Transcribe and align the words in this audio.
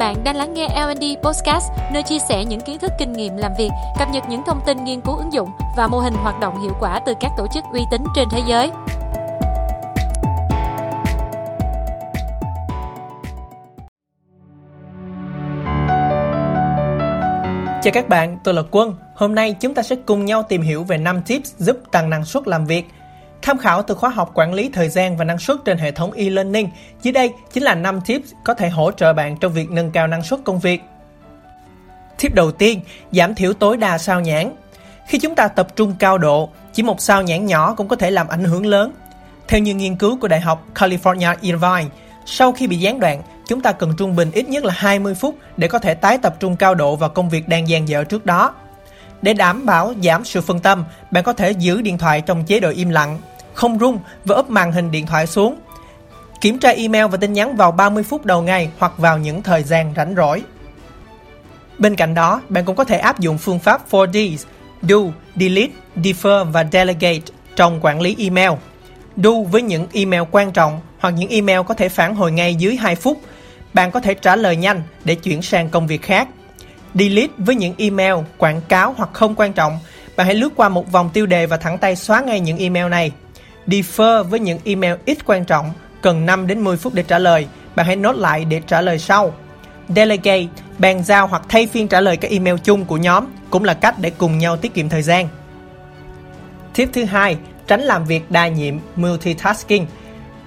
bạn 0.00 0.24
đang 0.24 0.36
lắng 0.36 0.54
nghe 0.54 0.68
L&D 0.68 1.04
Podcast, 1.22 1.70
nơi 1.92 2.02
chia 2.02 2.18
sẻ 2.28 2.44
những 2.44 2.60
kiến 2.60 2.78
thức 2.78 2.92
kinh 2.98 3.12
nghiệm 3.12 3.36
làm 3.36 3.52
việc, 3.58 3.68
cập 3.98 4.08
nhật 4.10 4.24
những 4.28 4.42
thông 4.46 4.60
tin 4.66 4.84
nghiên 4.84 5.00
cứu 5.00 5.16
ứng 5.16 5.32
dụng 5.32 5.48
và 5.76 5.88
mô 5.88 5.98
hình 5.98 6.14
hoạt 6.14 6.40
động 6.40 6.62
hiệu 6.62 6.72
quả 6.80 7.00
từ 7.06 7.14
các 7.20 7.30
tổ 7.36 7.46
chức 7.54 7.64
uy 7.72 7.80
tín 7.90 8.04
trên 8.14 8.28
thế 8.30 8.42
giới. 8.46 8.70
Chào 17.82 17.92
các 17.92 18.08
bạn, 18.08 18.38
tôi 18.44 18.54
là 18.54 18.62
Quân. 18.70 18.94
Hôm 19.16 19.34
nay 19.34 19.56
chúng 19.60 19.74
ta 19.74 19.82
sẽ 19.82 19.96
cùng 20.06 20.24
nhau 20.24 20.42
tìm 20.42 20.62
hiểu 20.62 20.84
về 20.84 20.98
5 20.98 21.22
tips 21.22 21.54
giúp 21.58 21.76
tăng 21.92 22.10
năng 22.10 22.24
suất 22.24 22.48
làm 22.48 22.64
việc– 22.66 22.84
Tham 23.42 23.58
khảo 23.58 23.82
từ 23.82 23.94
khóa 23.94 24.10
học 24.10 24.30
quản 24.34 24.54
lý 24.54 24.70
thời 24.72 24.88
gian 24.88 25.16
và 25.16 25.24
năng 25.24 25.38
suất 25.38 25.56
trên 25.64 25.78
hệ 25.78 25.90
thống 25.92 26.12
e-learning, 26.12 26.68
dưới 27.02 27.12
đây 27.12 27.32
chính 27.52 27.62
là 27.62 27.74
5 27.74 28.00
tips 28.00 28.32
có 28.44 28.54
thể 28.54 28.68
hỗ 28.68 28.90
trợ 28.92 29.12
bạn 29.12 29.36
trong 29.36 29.52
việc 29.52 29.70
nâng 29.70 29.90
cao 29.90 30.06
năng 30.06 30.22
suất 30.22 30.40
công 30.44 30.58
việc. 30.58 30.82
Tip 32.18 32.34
đầu 32.34 32.52
tiên, 32.52 32.80
giảm 33.12 33.34
thiểu 33.34 33.52
tối 33.52 33.76
đa 33.76 33.98
sao 33.98 34.20
nhãn. 34.20 34.52
Khi 35.06 35.18
chúng 35.18 35.34
ta 35.34 35.48
tập 35.48 35.76
trung 35.76 35.94
cao 35.98 36.18
độ, 36.18 36.50
chỉ 36.72 36.82
một 36.82 37.00
sao 37.00 37.22
nhãn 37.22 37.46
nhỏ 37.46 37.74
cũng 37.74 37.88
có 37.88 37.96
thể 37.96 38.10
làm 38.10 38.28
ảnh 38.28 38.44
hưởng 38.44 38.66
lớn. 38.66 38.92
Theo 39.48 39.60
như 39.60 39.74
nghiên 39.74 39.96
cứu 39.96 40.18
của 40.20 40.28
Đại 40.28 40.40
học 40.40 40.66
California 40.74 41.36
Irvine, 41.40 41.86
sau 42.26 42.52
khi 42.52 42.66
bị 42.66 42.76
gián 42.76 43.00
đoạn, 43.00 43.22
chúng 43.46 43.60
ta 43.60 43.72
cần 43.72 43.92
trung 43.98 44.16
bình 44.16 44.30
ít 44.32 44.48
nhất 44.48 44.64
là 44.64 44.74
20 44.76 45.14
phút 45.14 45.36
để 45.56 45.68
có 45.68 45.78
thể 45.78 45.94
tái 45.94 46.18
tập 46.18 46.36
trung 46.40 46.56
cao 46.56 46.74
độ 46.74 46.96
vào 46.96 47.10
công 47.10 47.28
việc 47.28 47.48
đang 47.48 47.68
dang 47.68 47.88
dở 47.88 48.04
trước 48.04 48.26
đó. 48.26 48.54
Để 49.22 49.34
đảm 49.34 49.66
bảo 49.66 49.94
giảm 50.02 50.24
sự 50.24 50.40
phân 50.40 50.60
tâm, 50.60 50.84
bạn 51.10 51.24
có 51.24 51.32
thể 51.32 51.50
giữ 51.50 51.82
điện 51.82 51.98
thoại 51.98 52.20
trong 52.20 52.44
chế 52.44 52.60
độ 52.60 52.70
im 52.70 52.90
lặng 52.90 53.18
không 53.54 53.78
rung 53.78 53.98
và 54.24 54.36
úp 54.36 54.50
màn 54.50 54.72
hình 54.72 54.90
điện 54.90 55.06
thoại 55.06 55.26
xuống. 55.26 55.56
Kiểm 56.40 56.58
tra 56.58 56.70
email 56.70 57.06
và 57.06 57.16
tin 57.16 57.32
nhắn 57.32 57.56
vào 57.56 57.72
30 57.72 58.02
phút 58.02 58.24
đầu 58.24 58.42
ngày 58.42 58.70
hoặc 58.78 58.98
vào 58.98 59.18
những 59.18 59.42
thời 59.42 59.62
gian 59.62 59.92
rảnh 59.96 60.14
rỗi. 60.16 60.42
Bên 61.78 61.96
cạnh 61.96 62.14
đó, 62.14 62.40
bạn 62.48 62.64
cũng 62.64 62.76
có 62.76 62.84
thể 62.84 62.98
áp 62.98 63.20
dụng 63.20 63.38
phương 63.38 63.58
pháp 63.58 63.90
4Ds, 63.90 64.36
Do, 64.82 64.96
Delete, 65.36 65.72
Defer 65.96 66.44
và 66.44 66.64
Delegate 66.72 67.20
trong 67.56 67.78
quản 67.82 68.00
lý 68.00 68.16
email. 68.18 68.50
Do 69.16 69.30
với 69.50 69.62
những 69.62 69.86
email 69.92 70.22
quan 70.30 70.52
trọng 70.52 70.80
hoặc 70.98 71.10
những 71.10 71.30
email 71.30 71.60
có 71.66 71.74
thể 71.74 71.88
phản 71.88 72.14
hồi 72.14 72.32
ngay 72.32 72.54
dưới 72.54 72.76
2 72.76 72.94
phút. 72.94 73.20
Bạn 73.74 73.90
có 73.90 74.00
thể 74.00 74.14
trả 74.14 74.36
lời 74.36 74.56
nhanh 74.56 74.82
để 75.04 75.14
chuyển 75.14 75.42
sang 75.42 75.68
công 75.68 75.86
việc 75.86 76.02
khác. 76.02 76.28
Delete 76.94 77.32
với 77.38 77.54
những 77.54 77.74
email, 77.78 78.14
quảng 78.38 78.60
cáo 78.68 78.94
hoặc 78.96 79.10
không 79.12 79.34
quan 79.34 79.52
trọng. 79.52 79.78
Bạn 80.16 80.26
hãy 80.26 80.34
lướt 80.34 80.52
qua 80.56 80.68
một 80.68 80.92
vòng 80.92 81.10
tiêu 81.12 81.26
đề 81.26 81.46
và 81.46 81.56
thẳng 81.56 81.78
tay 81.78 81.96
xóa 81.96 82.20
ngay 82.20 82.40
những 82.40 82.58
email 82.58 82.88
này. 82.88 83.12
Defer 83.66 84.22
với 84.22 84.40
những 84.40 84.58
email 84.64 84.94
ít 85.04 85.18
quan 85.26 85.44
trọng, 85.44 85.72
cần 86.02 86.26
5 86.26 86.46
đến 86.46 86.60
10 86.60 86.76
phút 86.76 86.94
để 86.94 87.02
trả 87.02 87.18
lời, 87.18 87.46
bạn 87.76 87.86
hãy 87.86 87.96
nốt 87.96 88.16
lại 88.16 88.44
để 88.44 88.60
trả 88.66 88.80
lời 88.80 88.98
sau. 88.98 89.34
Delegate, 89.88 90.46
bàn 90.78 91.04
giao 91.04 91.26
hoặc 91.26 91.42
thay 91.48 91.66
phiên 91.66 91.88
trả 91.88 92.00
lời 92.00 92.16
các 92.16 92.30
email 92.30 92.56
chung 92.64 92.84
của 92.84 92.96
nhóm 92.96 93.24
cũng 93.50 93.64
là 93.64 93.74
cách 93.74 93.94
để 93.98 94.10
cùng 94.10 94.38
nhau 94.38 94.56
tiết 94.56 94.74
kiệm 94.74 94.88
thời 94.88 95.02
gian. 95.02 95.28
Tip 96.74 96.88
thứ 96.92 97.04
hai, 97.04 97.36
tránh 97.66 97.80
làm 97.80 98.04
việc 98.04 98.30
đa 98.30 98.48
nhiệm 98.48 98.74
multitasking. 98.96 99.86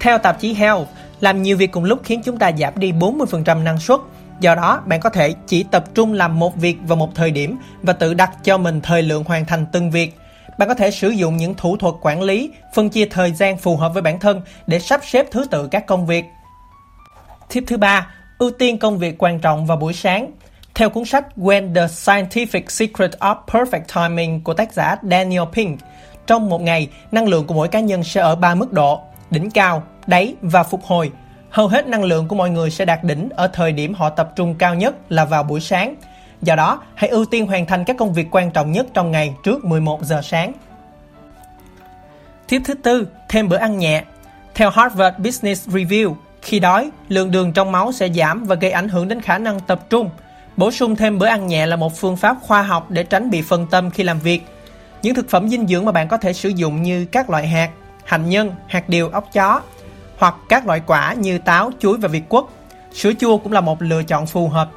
Theo 0.00 0.18
tạp 0.18 0.40
chí 0.40 0.54
Health, 0.54 0.88
làm 1.20 1.42
nhiều 1.42 1.56
việc 1.56 1.72
cùng 1.72 1.84
lúc 1.84 2.00
khiến 2.04 2.22
chúng 2.24 2.38
ta 2.38 2.52
giảm 2.52 2.72
đi 2.76 2.92
40% 2.92 3.62
năng 3.62 3.80
suất. 3.80 4.00
Do 4.40 4.54
đó, 4.54 4.82
bạn 4.86 5.00
có 5.00 5.10
thể 5.10 5.34
chỉ 5.46 5.62
tập 5.62 5.84
trung 5.94 6.12
làm 6.12 6.38
một 6.38 6.56
việc 6.56 6.76
vào 6.86 6.96
một 6.96 7.14
thời 7.14 7.30
điểm 7.30 7.56
và 7.82 7.92
tự 7.92 8.14
đặt 8.14 8.30
cho 8.44 8.58
mình 8.58 8.80
thời 8.80 9.02
lượng 9.02 9.24
hoàn 9.24 9.44
thành 9.44 9.66
từng 9.72 9.90
việc 9.90 10.16
bạn 10.58 10.68
có 10.68 10.74
thể 10.74 10.90
sử 10.90 11.08
dụng 11.08 11.36
những 11.36 11.54
thủ 11.54 11.76
thuật 11.76 11.94
quản 12.00 12.22
lý, 12.22 12.50
phân 12.74 12.90
chia 12.90 13.06
thời 13.06 13.32
gian 13.32 13.56
phù 13.56 13.76
hợp 13.76 13.92
với 13.92 14.02
bản 14.02 14.20
thân 14.20 14.40
để 14.66 14.78
sắp 14.78 15.00
xếp 15.04 15.26
thứ 15.30 15.44
tự 15.50 15.68
các 15.68 15.86
công 15.86 16.06
việc. 16.06 16.24
Tip 17.52 17.64
thứ 17.66 17.76
ba, 17.76 18.06
ưu 18.38 18.50
tiên 18.50 18.78
công 18.78 18.98
việc 18.98 19.14
quan 19.18 19.40
trọng 19.40 19.66
vào 19.66 19.76
buổi 19.76 19.92
sáng. 19.92 20.30
Theo 20.74 20.90
cuốn 20.90 21.04
sách 21.04 21.26
When 21.36 21.74
the 21.74 21.86
Scientific 21.86 22.62
Secret 22.68 23.10
of 23.10 23.36
Perfect 23.46 24.08
Timing 24.08 24.40
của 24.44 24.54
tác 24.54 24.72
giả 24.72 24.96
Daniel 25.10 25.42
Pink, 25.52 25.80
trong 26.26 26.48
một 26.48 26.60
ngày, 26.60 26.88
năng 27.12 27.28
lượng 27.28 27.46
của 27.46 27.54
mỗi 27.54 27.68
cá 27.68 27.80
nhân 27.80 28.04
sẽ 28.04 28.20
ở 28.20 28.36
ba 28.36 28.54
mức 28.54 28.72
độ, 28.72 29.00
đỉnh 29.30 29.50
cao, 29.50 29.82
đáy 30.06 30.34
và 30.42 30.62
phục 30.62 30.84
hồi. 30.84 31.12
Hầu 31.50 31.68
hết 31.68 31.86
năng 31.86 32.04
lượng 32.04 32.28
của 32.28 32.36
mọi 32.36 32.50
người 32.50 32.70
sẽ 32.70 32.84
đạt 32.84 33.04
đỉnh 33.04 33.28
ở 33.30 33.48
thời 33.48 33.72
điểm 33.72 33.94
họ 33.94 34.08
tập 34.10 34.32
trung 34.36 34.54
cao 34.58 34.74
nhất 34.74 34.94
là 35.08 35.24
vào 35.24 35.42
buổi 35.42 35.60
sáng– 35.60 35.94
Do 36.44 36.56
đó, 36.56 36.80
hãy 36.94 37.10
ưu 37.10 37.24
tiên 37.24 37.46
hoàn 37.46 37.66
thành 37.66 37.84
các 37.84 37.96
công 37.98 38.12
việc 38.12 38.26
quan 38.30 38.50
trọng 38.50 38.72
nhất 38.72 38.86
trong 38.94 39.10
ngày 39.10 39.34
trước 39.42 39.64
11 39.64 40.04
giờ 40.04 40.20
sáng. 40.22 40.52
Tiếp 42.48 42.62
thứ 42.64 42.74
tư, 42.74 43.08
thêm 43.28 43.48
bữa 43.48 43.56
ăn 43.56 43.78
nhẹ. 43.78 44.04
Theo 44.54 44.70
Harvard 44.70 45.18
Business 45.18 45.68
Review, 45.68 46.14
khi 46.42 46.60
đói, 46.60 46.90
lượng 47.08 47.30
đường 47.30 47.52
trong 47.52 47.72
máu 47.72 47.92
sẽ 47.92 48.08
giảm 48.08 48.44
và 48.44 48.54
gây 48.54 48.70
ảnh 48.70 48.88
hưởng 48.88 49.08
đến 49.08 49.20
khả 49.20 49.38
năng 49.38 49.60
tập 49.60 49.90
trung. 49.90 50.10
Bổ 50.56 50.70
sung 50.70 50.96
thêm 50.96 51.18
bữa 51.18 51.26
ăn 51.26 51.46
nhẹ 51.46 51.66
là 51.66 51.76
một 51.76 51.96
phương 51.96 52.16
pháp 52.16 52.36
khoa 52.42 52.62
học 52.62 52.90
để 52.90 53.04
tránh 53.04 53.30
bị 53.30 53.42
phân 53.42 53.66
tâm 53.66 53.90
khi 53.90 54.02
làm 54.02 54.18
việc. 54.18 54.42
Những 55.02 55.14
thực 55.14 55.30
phẩm 55.30 55.48
dinh 55.48 55.66
dưỡng 55.66 55.84
mà 55.84 55.92
bạn 55.92 56.08
có 56.08 56.16
thể 56.16 56.32
sử 56.32 56.48
dụng 56.48 56.82
như 56.82 57.04
các 57.04 57.30
loại 57.30 57.48
hạt, 57.48 57.70
hành 58.04 58.28
nhân, 58.28 58.52
hạt 58.66 58.88
điều, 58.88 59.08
ốc 59.08 59.28
chó 59.32 59.60
hoặc 60.18 60.34
các 60.48 60.66
loại 60.66 60.80
quả 60.86 61.14
như 61.14 61.38
táo, 61.38 61.70
chuối 61.78 61.98
và 61.98 62.08
việt 62.08 62.28
quất. 62.28 62.44
Sữa 62.92 63.12
chua 63.18 63.36
cũng 63.36 63.52
là 63.52 63.60
một 63.60 63.82
lựa 63.82 64.02
chọn 64.02 64.26
phù 64.26 64.48
hợp 64.48 64.70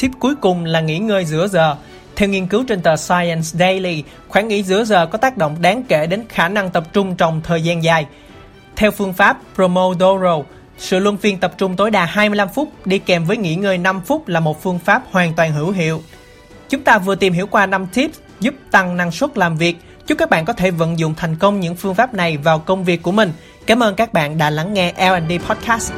Tip 0.00 0.10
cuối 0.18 0.34
cùng 0.34 0.64
là 0.64 0.80
nghỉ 0.80 0.98
ngơi 0.98 1.24
giữa 1.24 1.48
giờ. 1.48 1.76
Theo 2.16 2.28
nghiên 2.28 2.46
cứu 2.46 2.64
trên 2.68 2.82
tờ 2.82 2.96
Science 2.96 3.42
Daily, 3.42 4.02
khoảng 4.28 4.48
nghỉ 4.48 4.62
giữa 4.62 4.84
giờ 4.84 5.06
có 5.06 5.18
tác 5.18 5.36
động 5.36 5.56
đáng 5.60 5.82
kể 5.82 6.06
đến 6.06 6.24
khả 6.28 6.48
năng 6.48 6.70
tập 6.70 6.84
trung 6.92 7.16
trong 7.16 7.40
thời 7.44 7.62
gian 7.62 7.82
dài. 7.82 8.06
Theo 8.76 8.90
phương 8.90 9.12
pháp 9.12 9.38
Pomodoro, 9.56 10.38
sự 10.78 10.98
luân 10.98 11.16
phiên 11.16 11.38
tập 11.38 11.54
trung 11.58 11.76
tối 11.76 11.90
đa 11.90 12.04
25 12.04 12.48
phút 12.48 12.86
đi 12.86 12.98
kèm 12.98 13.24
với 13.24 13.36
nghỉ 13.36 13.54
ngơi 13.54 13.78
5 13.78 14.00
phút 14.00 14.28
là 14.28 14.40
một 14.40 14.62
phương 14.62 14.78
pháp 14.78 15.02
hoàn 15.10 15.34
toàn 15.34 15.52
hữu 15.52 15.70
hiệu. 15.70 16.02
Chúng 16.68 16.82
ta 16.82 16.98
vừa 16.98 17.14
tìm 17.14 17.32
hiểu 17.32 17.46
qua 17.46 17.66
5 17.66 17.86
tips 17.86 18.18
giúp 18.40 18.54
tăng 18.70 18.96
năng 18.96 19.10
suất 19.10 19.38
làm 19.38 19.56
việc. 19.56 19.76
Chúc 20.06 20.18
các 20.18 20.30
bạn 20.30 20.44
có 20.44 20.52
thể 20.52 20.70
vận 20.70 20.98
dụng 20.98 21.14
thành 21.14 21.36
công 21.36 21.60
những 21.60 21.74
phương 21.74 21.94
pháp 21.94 22.14
này 22.14 22.36
vào 22.36 22.58
công 22.58 22.84
việc 22.84 23.02
của 23.02 23.12
mình. 23.12 23.32
Cảm 23.66 23.82
ơn 23.82 23.94
các 23.94 24.12
bạn 24.12 24.38
đã 24.38 24.50
lắng 24.50 24.74
nghe 24.74 24.92
L&D 24.92 25.32
Podcast. 25.48 25.92